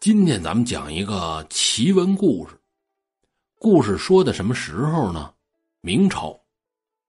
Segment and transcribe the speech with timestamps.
[0.00, 2.58] 今天咱们讲一个奇闻故事。
[3.58, 5.30] 故事说的什么时候呢？
[5.82, 6.40] 明朝，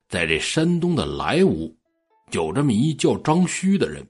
[0.10, 1.73] 在这山东的莱芜，
[2.32, 4.05] 有这么一叫张须的人，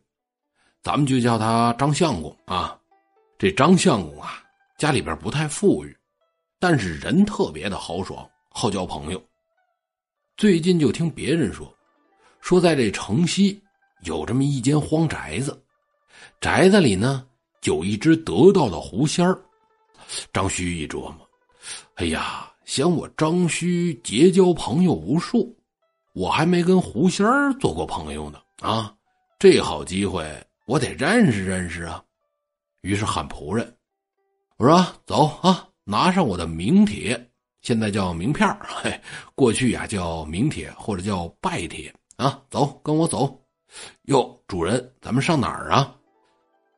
[0.81, 2.75] 咱们就叫他张相公啊。
[3.37, 4.41] 这张相公啊，
[4.79, 5.95] 家里边不太富裕，
[6.57, 9.23] 但是人特别的豪爽，好交朋友。
[10.37, 11.71] 最近就听别人说，
[12.39, 13.61] 说在这城西
[14.05, 15.63] 有这么一间荒宅子，
[16.39, 17.27] 宅子里呢。
[17.63, 19.39] 有一只得道的狐仙儿，
[20.33, 21.17] 张须一琢磨，
[21.95, 25.55] 哎呀，想我张须结交朋友无数，
[26.13, 28.93] 我还没跟狐仙儿做过朋友呢啊！
[29.37, 30.25] 这好机会，
[30.65, 32.03] 我得认识认识啊！
[32.81, 33.77] 于是喊仆人，
[34.57, 37.29] 我说：“走啊，拿上我的名帖，
[37.61, 38.99] 现在叫名片嘿，
[39.35, 43.39] 过去呀叫名帖或者叫拜帖啊，走，跟我走。
[44.03, 45.95] 哟，主人，咱们上哪儿啊？”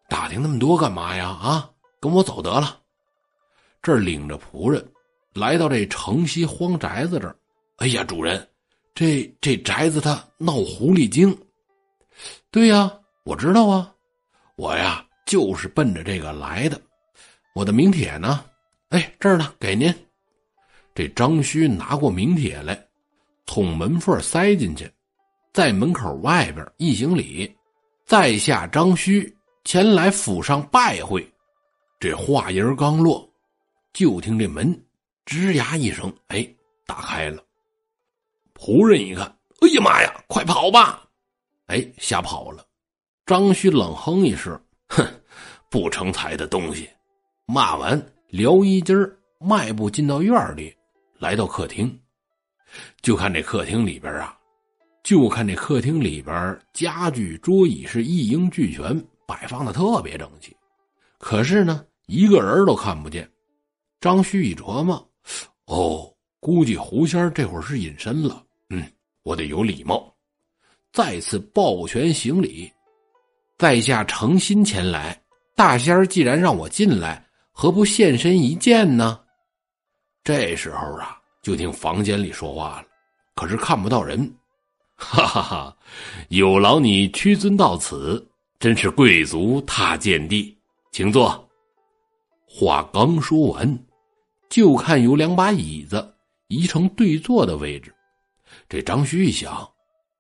[0.09, 1.30] 打听那么多干嘛呀？
[1.30, 2.80] 啊，跟我走得了。
[3.82, 4.86] 这领着仆人
[5.34, 7.36] 来到这城西荒宅子这儿。
[7.78, 8.48] 哎呀，主人，
[8.94, 11.36] 这这宅子它闹狐狸精。
[12.52, 12.92] 对呀，
[13.24, 13.94] 我知道啊，
[14.56, 16.80] 我呀就是奔着这个来的。
[17.56, 18.46] 我的名帖呢？
[18.90, 19.94] 哎，这儿呢，给您。
[20.94, 22.80] 这张须拿过名帖来，
[23.48, 24.90] 从门缝塞进去，
[25.52, 27.52] 在门口外边一行礼，
[28.06, 29.36] 在下张须。
[29.64, 31.25] 前来府上拜会，
[31.97, 33.28] 这话音刚落，
[33.94, 34.78] 就听这门
[35.25, 36.47] 吱呀一声，哎，
[36.86, 37.42] 打开了。
[38.53, 39.25] 仆人一看，
[39.61, 41.08] 哎呀妈呀，快跑吧！
[41.67, 42.66] 哎，吓跑了。
[43.25, 45.08] 张旭冷哼一声，哼，
[45.69, 46.89] 不成才的东西。
[47.45, 48.95] 骂完，撩衣襟
[49.39, 50.75] 迈步进到院里，
[51.19, 51.97] 来到客厅，
[53.02, 54.38] 就看这客厅里边啊，
[55.03, 59.02] 就看这客厅里边家具桌椅是一应俱全。
[59.25, 60.56] 摆放的特别整齐，
[61.17, 63.29] 可是呢，一个人都看不见。
[64.01, 65.09] 张旭一琢磨，
[65.66, 68.44] 哦，估计狐仙这会儿是隐身了。
[68.69, 68.85] 嗯，
[69.23, 70.13] 我得有礼貌，
[70.91, 72.72] 再次抱拳行礼。
[73.57, 75.17] 在下诚心前来，
[75.55, 79.19] 大仙儿既然让我进来，何不现身一见呢？
[80.23, 82.88] 这时候啊，就听房间里说话了，
[83.35, 84.19] 可是看不到人。
[84.95, 85.78] 哈哈哈，
[86.29, 88.25] 有劳你屈尊到此。
[88.63, 90.57] 真是贵族踏贱地，
[90.94, 91.50] 请坐。
[92.47, 93.85] 话刚说完，
[94.50, 96.16] 就看有两把椅子
[96.47, 97.94] 移成对坐的位置。
[98.69, 99.69] 这张旭一想，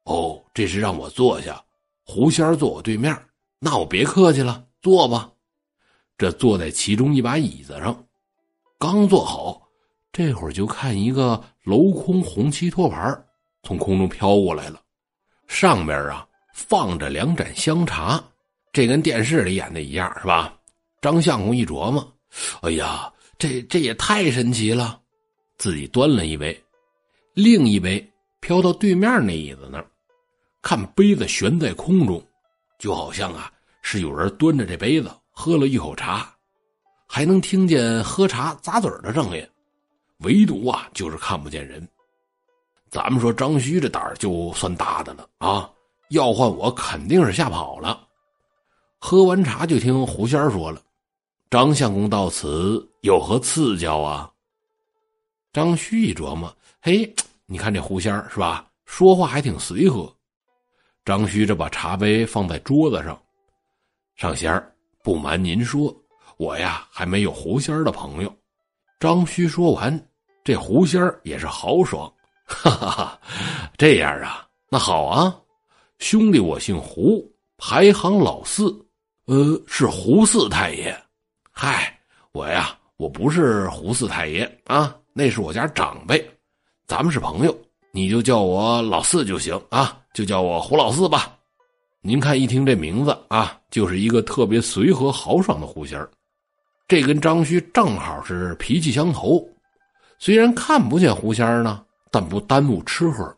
[0.03, 1.63] 哦，这是让我坐下，
[2.05, 3.17] 狐仙坐我对面，
[3.59, 5.31] 那我别客气了，坐吧。
[6.17, 8.05] 这坐在其中一把椅子上，
[8.77, 9.61] 刚坐好，
[10.11, 13.25] 这会儿就看一个镂空红漆托盘
[13.61, 14.81] 从空中飘过来了，
[15.47, 18.21] 上面啊放着两盏香茶。
[18.73, 20.53] 这跟电视里演的一样，是吧？
[20.99, 22.13] 张相公一琢磨，
[22.63, 24.99] 哎呀，这这也太神奇了！
[25.57, 26.59] 自己端了一杯，
[27.35, 28.03] 另一杯
[28.39, 29.85] 飘到对面那椅子那儿，
[30.63, 32.25] 看杯子悬在空中，
[32.79, 33.51] 就好像啊
[33.83, 36.33] 是有人端着这杯子喝了一口茶，
[37.05, 39.47] 还能听见喝茶咂嘴的声音，
[40.21, 41.87] 唯独啊就是看不见人。
[42.89, 45.69] 咱们说张须这胆儿就算大的了啊，
[46.09, 48.07] 要换我肯定是吓跑了。
[49.05, 50.81] 喝完茶，就听狐仙说了
[51.51, 54.31] ：“张相公到此有何赐教啊？”
[55.51, 57.13] 张旭一琢磨：“嘿，
[57.45, 58.65] 你看这狐仙是吧？
[58.85, 60.09] 说话还挺随和。”
[61.03, 63.21] 张旭这把茶杯放在桌子上，
[64.15, 65.93] 上仙儿，不瞒您说，
[66.37, 68.33] 我呀还没有狐仙的朋友。
[69.01, 70.07] 张旭说完，
[70.45, 72.09] 这狐仙也是豪爽，
[72.45, 73.19] 哈哈哈，
[73.77, 75.37] 这样啊，那好啊，
[75.99, 78.73] 兄弟，我姓胡，排行老四。
[79.25, 80.93] 呃，是胡四太爷，
[81.49, 81.97] 嗨，
[82.33, 86.29] 我呀，我不是胡四太爷啊，那是我家长辈，
[86.87, 87.57] 咱们是朋友，
[87.93, 91.37] 你就叫我老四就行啊，就叫我胡老四吧。
[92.01, 96.11] 您看，一听这名字啊，就是一个特别随和豪爽的胡仙儿，
[96.85, 99.41] 这跟张旭正好是脾气相投。
[100.19, 101.81] 虽然看不见胡仙儿呢，
[102.11, 103.33] 但不耽误吃喝，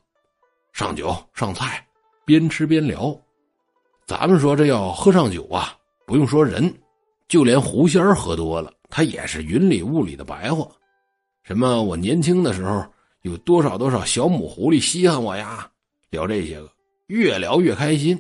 [0.73, 1.85] 上酒上菜，
[2.25, 3.15] 边吃边聊。
[4.07, 5.75] 咱们说这要喝上酒啊，
[6.05, 6.73] 不用说人，
[7.27, 10.67] 就连狐仙喝多了，他也是云里雾里的白话。
[11.43, 12.85] 什么我年轻的时候
[13.21, 15.69] 有多少多少小母狐狸稀罕我呀，
[16.09, 16.69] 聊这些个，
[17.07, 18.19] 越聊越开心。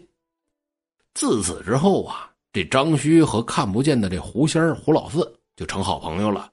[1.13, 6.51] 自此之后啊，这张须和看不见的这狐仙胡老四就成好朋友了。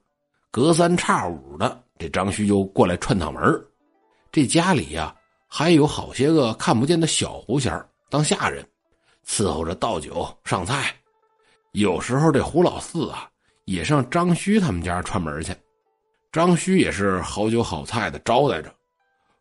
[0.51, 3.43] 隔三差五的，这张须就过来串趟门
[4.31, 5.15] 这家里呀，
[5.47, 7.73] 还有好些个看不见的小狐仙
[8.11, 8.67] 当下人。
[9.27, 10.95] 伺候着倒酒上菜，
[11.73, 13.29] 有时候这胡老四啊
[13.65, 15.55] 也上张须他们家串门去。
[16.31, 18.73] 张须也是好酒好菜的招待着，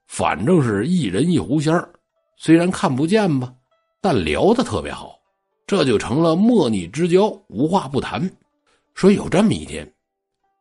[0.08, 1.90] 反正是一人一狐仙儿
[2.38, 3.54] 虽然看不见吧，
[4.02, 5.18] 但聊得特别好，
[5.66, 8.30] 这就成了莫逆之交，无话不谈。
[8.94, 9.90] 说有这么一天，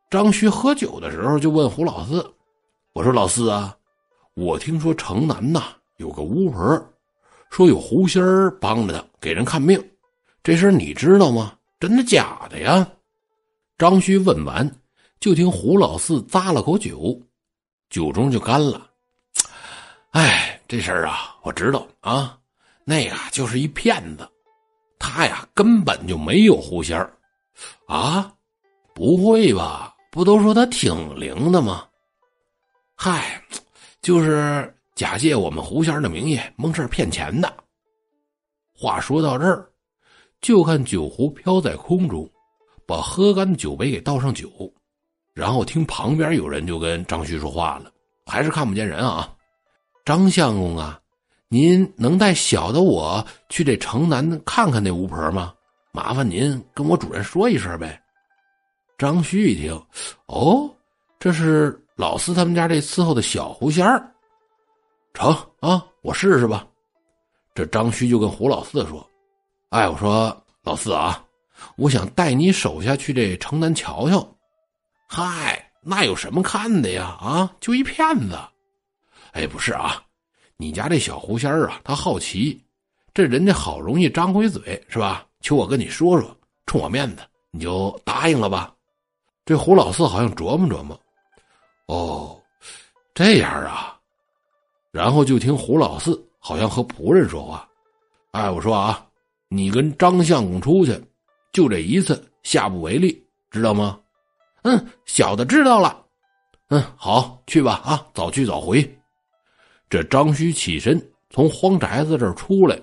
[0.08, 2.24] 张须喝酒的时候就问胡老四
[2.94, 3.76] ：“我说老四啊，
[4.34, 5.64] 我听说城南呐
[5.96, 6.92] 有个巫婆，
[7.50, 9.84] 说有狐仙儿帮着他给人看病，
[10.44, 11.52] 这事你知道吗？
[11.80, 12.86] 真的假的呀？”
[13.76, 14.70] 张须问完。
[15.18, 17.20] 就听胡老四咂了口酒，
[17.90, 18.90] 酒盅就干了。
[20.12, 22.38] 哎，这事儿啊，我知道啊，
[22.84, 24.26] 那个就是一骗子，
[24.98, 27.12] 他呀根本就没有狐仙儿
[27.86, 28.32] 啊！
[28.94, 29.94] 不会吧？
[30.10, 31.86] 不都说他挺灵的吗？
[32.96, 33.44] 嗨，
[34.00, 37.54] 就是假借我们狐仙的名义蒙事骗钱的。
[38.74, 39.69] 话说到这儿，
[40.40, 42.28] 就看酒壶飘在空中，
[42.86, 44.48] 把喝干的酒杯给倒上酒。
[45.34, 47.90] 然后听旁边有人就跟张旭说话了，
[48.26, 49.32] 还是看不见人啊。
[50.04, 51.00] 张相公啊，
[51.48, 55.52] 您能带小的我去这城南看看那巫婆吗？
[55.92, 58.00] 麻烦您跟我主人说一声呗。
[58.96, 59.72] 张旭一听，
[60.26, 60.70] 哦，
[61.18, 64.12] 这是老四他们家这伺候的小狐仙儿，
[65.14, 66.66] 成啊，我试试吧。
[67.54, 69.04] 这张旭就跟胡老四说
[69.70, 71.24] ：“哎，我说老四啊，
[71.76, 74.26] 我想带你手下去这城南瞧瞧。”
[75.06, 77.16] 嗨，那有什么看的呀？
[77.20, 78.36] 啊，就一骗子。
[79.30, 80.02] 哎，不是啊，
[80.56, 82.60] 你家这小狐仙啊，他好奇，
[83.14, 85.24] 这人家好容易张回嘴是吧？
[85.40, 86.36] 求我跟你说说，
[86.66, 87.22] 冲我面子，
[87.52, 88.74] 你就答应了吧。
[89.44, 91.00] 这胡老四好像琢磨琢磨，
[91.86, 92.42] 哦，
[93.14, 93.96] 这样啊。
[94.90, 97.68] 然后就听胡老四好像和仆人说话。
[98.32, 99.06] 哎，我说啊，
[99.52, 100.98] 你跟张相公出去，
[101.52, 103.20] 就这一次，下不为例，
[103.50, 103.98] 知道吗？
[104.62, 106.06] 嗯，小的知道了。
[106.68, 107.82] 嗯，好，去吧。
[107.84, 108.88] 啊，早去早回。
[109.88, 112.80] 这张须起身从荒宅子这儿出来，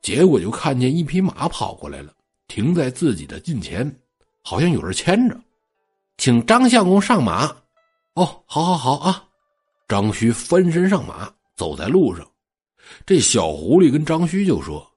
[0.00, 2.12] 结果就看见一匹马跑过来了，
[2.46, 3.92] 停在自己的近前，
[4.42, 5.36] 好像有人牵着，
[6.18, 7.46] 请张相公上马。
[8.14, 9.24] 哦，好，好，好啊！
[9.88, 12.24] 张须翻身上马，走在路上。
[13.04, 14.88] 这小狐狸跟张须就说：“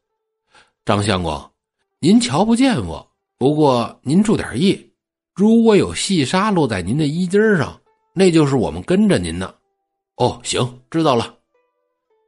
[0.85, 1.49] 张相公，
[1.99, 3.07] 您瞧不见我，
[3.37, 4.89] 不过您注点意。”
[5.33, 7.79] 如果有细沙落在您的衣襟上，
[8.13, 9.51] 那就是我们跟着您呢。
[10.17, 11.33] 哦，行，知道了。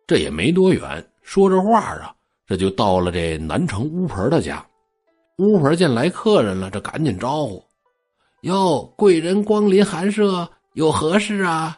[0.08, 2.16] 这也没多远，说着话啊，
[2.48, 4.66] 这就到了这南城巫婆的家。
[5.38, 7.64] 巫婆见来客人了，这赶紧招呼
[8.42, 11.78] ：“哟，贵人光临寒舍，有何事啊？”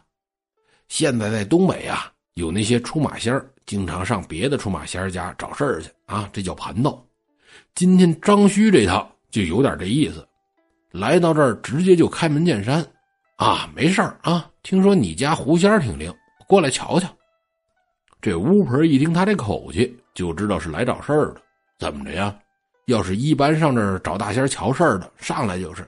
[0.88, 7.04] 现在在东北啊，有那些出马仙儿经常上别的出马仙儿家找事儿去啊，这叫盘道。
[7.74, 10.26] 今天张须这趟就有点这意思。
[10.92, 12.86] 来到这儿，直接就开门见山，
[13.38, 14.48] 啊，没事儿啊。
[14.62, 16.14] 听说你家狐仙儿挺灵，
[16.48, 17.10] 过来瞧瞧。
[18.22, 21.42] 这巫婆一听他这口气，就知道是来找事儿的。
[21.80, 22.38] 怎么着呀？
[22.86, 25.84] 要是一般上这儿找大仙儿瞧事儿的，上来就是，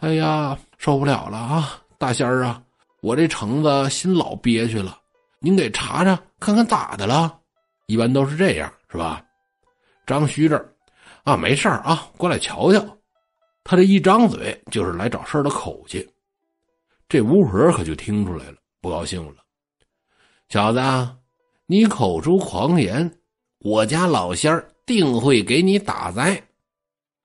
[0.00, 1.78] 哎呀，受不了了啊！
[1.98, 2.62] 大仙儿啊，
[3.02, 4.98] 我这橙子心老憋屈了，
[5.42, 7.40] 您给查查看看咋的了？
[7.86, 9.22] 一般都是这样，是吧？
[10.06, 10.72] 张须这儿，
[11.24, 12.80] 啊，没事儿啊，过来瞧瞧。
[13.64, 16.08] 他这一张嘴就是来找事儿的口气，
[17.08, 19.42] 这巫婆可就听出来了，不高兴了。
[20.48, 20.80] 小子，
[21.66, 23.18] 你口出狂言，
[23.58, 26.40] 我家老仙儿定会给你打灾。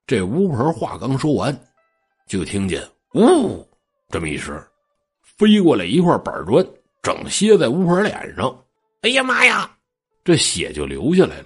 [0.05, 1.55] 这巫婆话刚说完，
[2.27, 2.81] 就听见
[3.13, 3.67] “呜”
[4.09, 4.59] 这么一声，
[5.21, 6.65] 飞过来一块板砖，
[7.07, 8.53] 整歇在巫婆脸上。
[8.99, 9.71] 哎呀妈呀，
[10.25, 11.45] 这血就流下来了。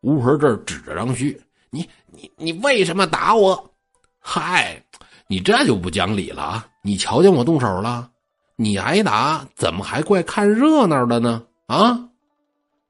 [0.00, 3.72] 巫婆这儿指着张旭：“你你你为什么打我？”
[4.18, 4.84] 嗨，
[5.28, 6.68] 你这就不讲理了啊！
[6.82, 8.10] 你瞧见我动手了，
[8.56, 11.40] 你挨打怎么还怪看热闹的呢？
[11.66, 11.96] 啊！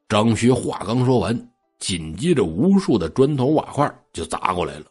[0.08, 4.86] 张旭话刚说完，紧接着无数的砖头瓦块就砸过来了。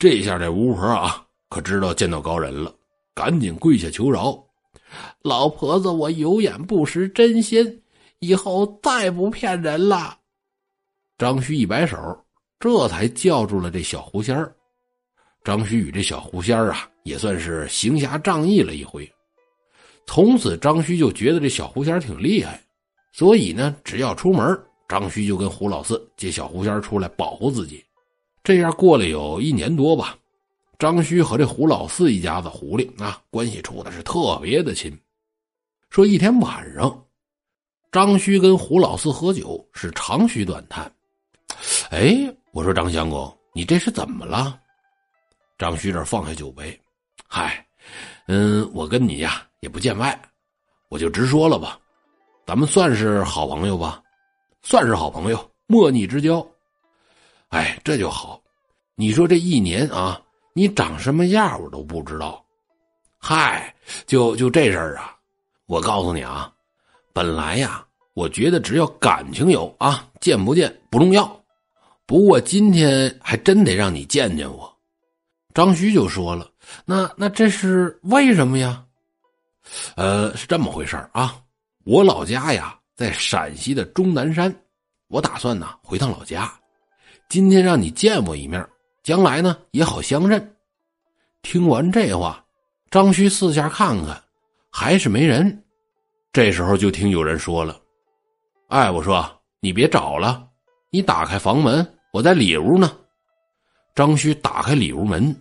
[0.00, 2.74] 这下这巫婆啊，可知道见到高人了，
[3.14, 4.36] 赶紧跪下求饶
[5.22, 7.82] ：“老婆子，我有眼不识真心，
[8.18, 10.18] 以后再不骗人了。”
[11.18, 11.96] 张旭一摆手，
[12.60, 14.54] 这才叫住了这小狐仙儿。
[15.44, 19.10] 张须与这小狐仙儿啊，也算是行侠仗义了一回。
[20.04, 22.60] 从此，张须就觉得这小狐仙挺厉害，
[23.12, 27.84] 所以呢，只要出门，张须就跟胡老四借小狐仙出来保护自己。
[28.42, 30.17] 这样过了有一年多吧，
[30.78, 34.96] 张须和这胡老四一家子狐狸啊，关系处的是特别的亲。
[35.90, 37.04] 说一天晚上，
[37.90, 40.90] 张须跟胡老四喝酒，是长吁短叹。
[41.90, 44.60] 哎，我说张相公，你这是怎么了？
[45.58, 46.80] 张旭这放下酒杯，
[47.26, 47.66] 嗨，
[48.28, 50.16] 嗯，我跟你呀也不见外，
[50.90, 51.76] 我就直说了吧，
[52.46, 54.00] 咱们算是好朋友吧，
[54.62, 56.46] 算是好朋友，莫逆之交。
[57.48, 58.40] 哎，这就好。
[58.94, 60.20] 你说这一年啊，
[60.52, 62.44] 你长什么样我都不知道。
[63.18, 63.74] 嗨，
[64.06, 65.16] 就就这事儿啊，
[65.66, 66.52] 我告诉你啊，
[67.12, 71.28] 本来呀，我觉得只要感情有啊，见不见不重要。
[72.06, 74.72] 不过今天还真得让你见见我。
[75.52, 76.50] 张旭就说了
[76.86, 78.84] ：“那那这是为什么呀？”
[79.96, 81.40] 呃，是这么回事啊。
[81.84, 84.54] 我老家呀在陕西的终南山，
[85.08, 86.52] 我打算呢回趟老家。
[87.28, 88.66] 今天让你见我一面，
[89.08, 90.54] 将来呢也好相认。
[91.40, 92.44] 听完这话，
[92.90, 94.22] 张旭四下看看，
[94.70, 95.64] 还是没人。
[96.30, 97.80] 这时候就听有人说了
[98.68, 99.26] ：“哎，我说
[99.60, 100.46] 你别找了，
[100.90, 102.98] 你打开房门，我在里屋呢。”
[103.96, 105.34] 张旭打开里屋门，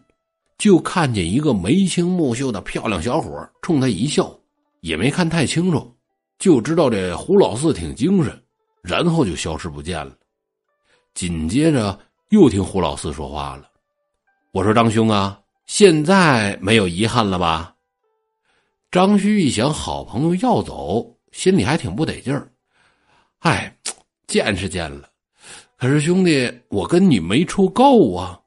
[0.57, 4.33] 就看见一个眉清目秀的漂亮小伙冲他一笑，
[4.79, 5.93] 也没看太清楚，
[6.39, 8.41] 就知道这胡老四挺精神，
[8.81, 10.15] 然后就消失不见了。
[11.13, 13.69] 紧接着又听胡老四说话了
[14.51, 17.73] ：“我说张兄啊，现在没有遗憾了吧？”
[18.91, 22.51] 张旭一想，好朋友要走，心里还挺不得劲儿。
[23.39, 23.73] 哎，
[24.27, 25.09] 见是见了，
[25.77, 28.39] 可是兄弟，我跟你没处够啊！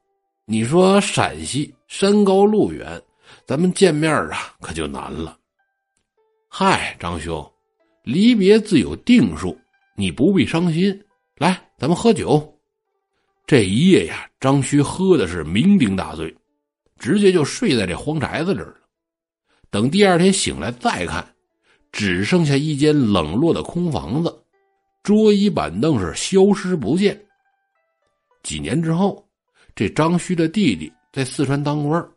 [0.45, 3.01] 你说陕西山高路远，
[3.45, 5.37] 咱们见面啊，可就难了。
[6.47, 7.51] 嗨，张兄，
[8.03, 9.57] 离别自有定数，
[9.95, 11.03] 你不必伤心。
[11.37, 12.50] 来，咱们喝酒。
[13.51, 16.33] 这一夜呀，张旭喝的是酩酊大醉，
[16.97, 18.73] 直接就睡在这荒宅子里了。
[19.69, 21.35] 等第二天醒来再看，
[21.91, 24.33] 只剩下一间冷落的空房子，
[25.03, 27.21] 桌椅板凳是消失不见。
[28.41, 29.21] 几年之后，
[29.75, 32.09] 这张旭的弟弟在四川当官，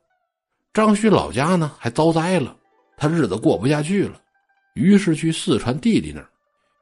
[0.73, 2.57] 张旭老家呢还遭灾了，
[2.97, 4.23] 他日子过不下去了，
[4.75, 6.31] 于是去四川弟弟那儿，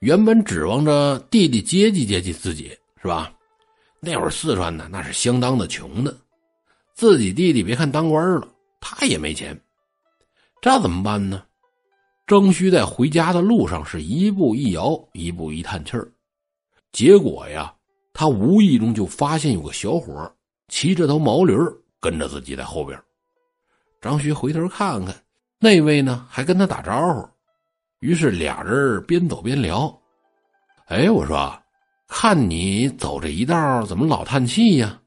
[0.00, 3.32] 原本指望着弟弟接济接济自己，是吧？
[4.04, 6.12] 那会儿四川呢，那是相当的穷的，
[6.92, 8.49] 自己弟弟别看当官了，
[8.80, 9.56] 他也没钱，
[10.61, 11.44] 这怎么办呢？
[12.26, 16.11] 张旭在回家的路上是一步一摇，一步一叹气儿，
[16.90, 17.73] 结果呀，
[18.12, 20.35] 他无意中就发现有个小伙
[20.66, 21.56] 骑着头毛驴
[22.00, 23.00] 跟着自己在后边。
[24.00, 25.14] 张旭回头看看，
[25.61, 27.28] 那位呢还跟他打招呼，
[28.00, 29.97] 于是俩人边走边聊。
[30.87, 31.56] 哎，我说。
[32.14, 35.00] 看你走这一道，怎么老叹气呀？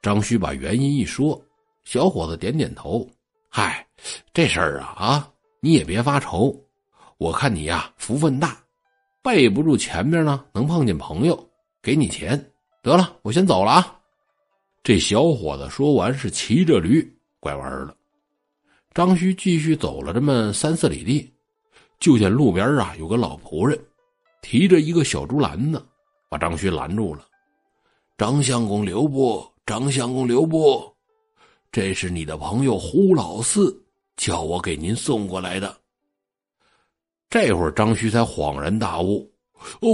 [0.00, 1.44] 张旭把原因一说，
[1.82, 3.06] 小伙子点点头。
[3.50, 3.84] 嗨，
[4.32, 5.28] 这事儿啊啊，
[5.58, 6.56] 你也别发愁。
[7.18, 8.56] 我看你呀，福分大，
[9.24, 11.36] 背不住前面呢能碰见朋友，
[11.82, 12.40] 给你钱
[12.80, 13.16] 得了。
[13.22, 13.98] 我先走了啊。
[14.84, 17.04] 这小伙子说完，是骑着驴
[17.40, 17.94] 拐弯了。
[18.94, 21.28] 张旭继续走了这么三四里地，
[21.98, 23.76] 就见路边啊有个老仆人，
[24.42, 25.84] 提着一个小竹篮子。
[26.34, 27.24] 把张旭拦住了，
[28.18, 30.92] 张相公留步，张相公留步，
[31.70, 33.80] 这是你的朋友胡老四
[34.16, 35.76] 叫我给您送过来的。
[37.30, 39.30] 这会儿张旭才恍然大悟，
[39.80, 39.88] 哦，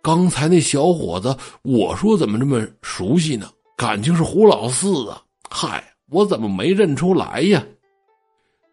[0.00, 3.50] 刚才那小伙子，我说怎么这么熟悉呢？
[3.76, 5.20] 感情是胡老四啊！
[5.50, 7.60] 嗨，我怎么没认出来呀？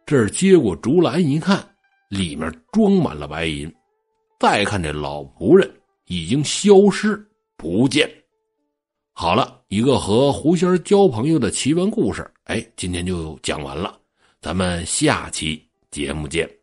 [0.06, 1.76] 这儿接过竹篮一看，
[2.10, 3.74] 里面装满了白银，
[4.40, 5.68] 再看这老仆人。
[6.14, 7.28] 已经消失
[7.58, 8.10] 不见。
[9.14, 14.00] 好了，一个和狐仙交朋友的奇闻故事，哎，今天就讲完了，
[14.42, 16.63] 咱们下期节目见。